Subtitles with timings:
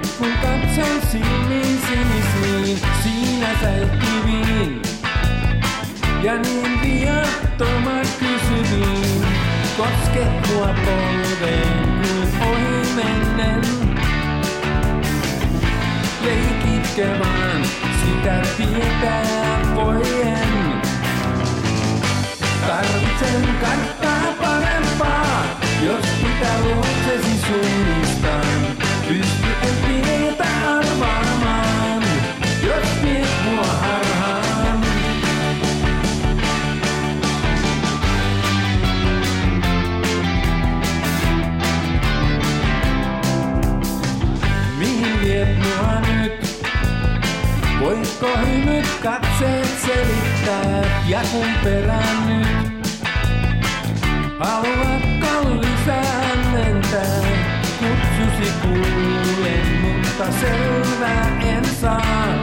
[0.00, 4.82] katsoin silmiin sinisiin, siinä säihkyviin.
[6.22, 9.26] Ja niin viattomat kysyviin,
[9.76, 13.60] koske mua polveen kuin ohi mennen.
[16.22, 17.64] Leikitkö vaan,
[18.00, 20.82] sitä tietää voien.
[22.66, 25.44] Tarvitsen karttaa parempaa,
[25.82, 28.83] jos pitää luoksesi suunnistaa.
[49.02, 52.98] Katseet selittää ja kun perään nyt?
[54.38, 54.83] Haluatko
[60.32, 62.42] selvää en saa.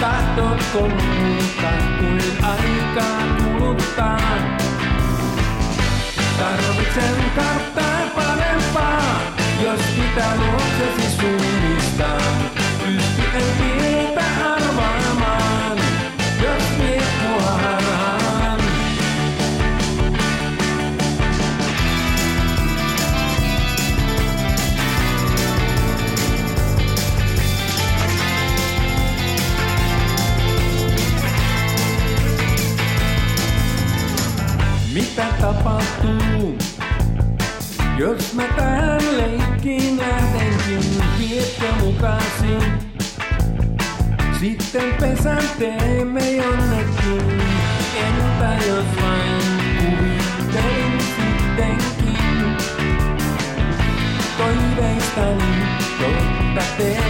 [0.00, 4.18] Tahdotko muuta kuin aikaa kuluttaa?
[6.38, 9.20] Tarvitsen karttaa parempaa,
[9.62, 11.59] jos pitää luoksesi suunnistaa.
[34.94, 36.58] Mitä tapahtuu,
[37.98, 42.58] jos mä tähän leikkiin lähdenkin, vietkö mukasi?
[44.40, 47.40] Sitten pesän teemme jonnekin,
[47.96, 49.42] entä jos vain
[49.78, 52.56] kuvittelin sittenkin?
[54.38, 55.66] Toiveistani
[56.00, 57.09] totta teen